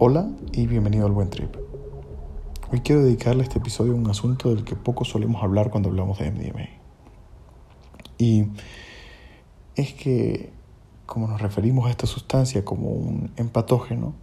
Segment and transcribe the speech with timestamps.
[0.00, 1.54] Hola y bienvenido al Buen Trip.
[2.72, 6.18] Hoy quiero dedicarle este episodio a un asunto del que poco solemos hablar cuando hablamos
[6.18, 6.68] de MDMA.
[8.18, 8.46] Y
[9.76, 10.50] es que,
[11.06, 14.14] como nos referimos a esta sustancia como un empatógeno,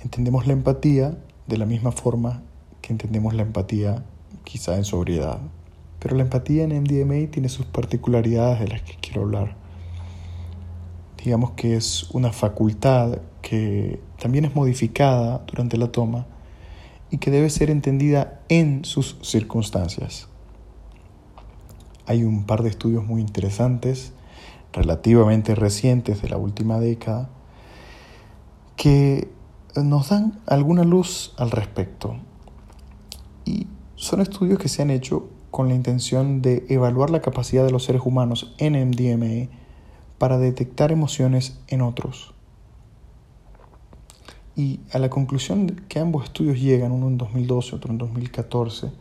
[0.00, 1.16] entendemos la empatía
[1.46, 2.42] de la misma forma
[2.80, 4.04] que entendemos la empatía
[4.42, 5.38] quizá en sobriedad.
[6.00, 9.61] Pero la empatía en MDMA tiene sus particularidades de las que quiero hablar.
[11.24, 16.26] Digamos que es una facultad que también es modificada durante la toma
[17.10, 20.28] y que debe ser entendida en sus circunstancias.
[22.06, 24.12] Hay un par de estudios muy interesantes,
[24.72, 27.30] relativamente recientes de la última década,
[28.76, 29.30] que
[29.76, 32.16] nos dan alguna luz al respecto.
[33.44, 37.70] Y son estudios que se han hecho con la intención de evaluar la capacidad de
[37.70, 39.61] los seres humanos en MDMA
[40.22, 42.32] para detectar emociones en otros.
[44.54, 48.92] Y a la conclusión que ambos estudios llegan, uno en 2012, otro en 2014,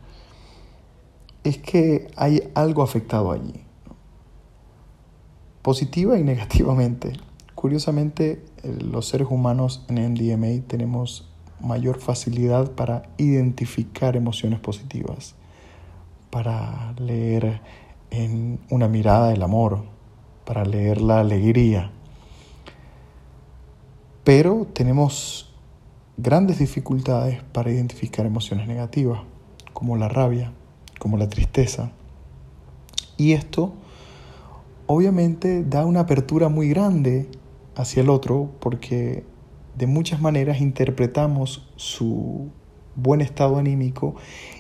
[1.44, 3.54] es que hay algo afectado allí,
[5.62, 7.14] positiva y negativamente.
[7.54, 15.36] Curiosamente, los seres humanos en MDMA tenemos mayor facilidad para identificar emociones positivas,
[16.32, 17.62] para leer
[18.10, 20.01] en una mirada el amor,
[20.52, 21.92] para leer la alegría.
[24.26, 25.50] Pero tenemos
[26.18, 29.22] grandes dificultades para identificar emociones negativas,
[29.72, 30.52] como la rabia,
[31.00, 31.94] como la tristeza.
[33.16, 33.72] Y esto
[34.88, 37.30] obviamente da una apertura muy grande
[37.78, 39.24] hacia el otro porque
[39.78, 42.50] de muchas maneras interpretamos su
[42.98, 44.16] buen estado anímico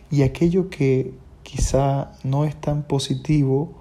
[0.09, 3.80] y aquello que quizá no es tan positivo,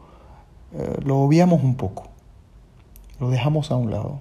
[0.73, 2.05] eh, lo obviamos un poco,
[3.19, 4.21] lo dejamos a un lado.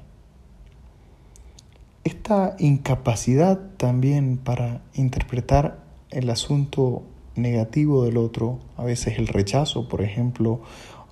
[2.03, 7.03] Esta incapacidad también para interpretar el asunto
[7.35, 10.61] negativo del otro, a veces el rechazo, por ejemplo,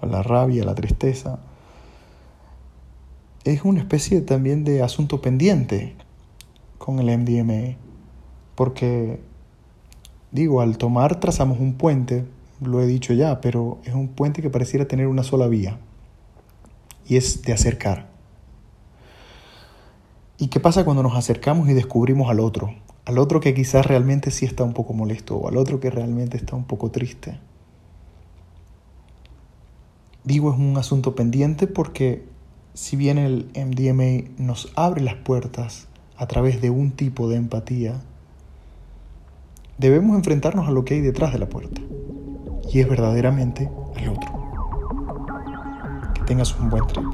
[0.01, 1.39] la rabia, la tristeza,
[3.43, 5.95] es una especie también de asunto pendiente
[6.77, 7.77] con el MDMA,
[8.55, 9.21] porque
[10.31, 12.25] digo, al tomar trazamos un puente,
[12.61, 15.77] lo he dicho ya, pero es un puente que pareciera tener una sola vía,
[17.07, 18.07] y es de acercar.
[20.37, 22.75] ¿Y qué pasa cuando nos acercamos y descubrimos al otro?
[23.05, 26.37] Al otro que quizás realmente sí está un poco molesto o al otro que realmente
[26.37, 27.39] está un poco triste.
[30.23, 32.25] Digo, es un asunto pendiente porque
[32.73, 38.01] si bien el MDMA nos abre las puertas a través de un tipo de empatía,
[39.77, 41.81] debemos enfrentarnos a lo que hay detrás de la puerta.
[42.71, 44.29] Y es verdaderamente el otro.
[46.13, 47.05] Que tengas un buen trip.